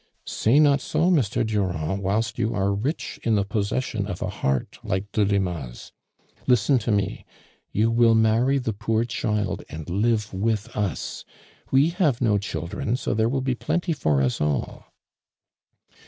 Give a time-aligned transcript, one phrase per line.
[0.25, 1.45] ''".Say not so, Mr.
[1.45, 5.91] Durand, whilst you are rich in the possession of a heart like Deli ma's.
[6.47, 7.23] ]jisten to me!
[7.71, 11.23] you will marry the ])Oor child and live with us.
[11.69, 12.97] We have no childieu.
[12.97, 14.87] so there will bo plenty for us all."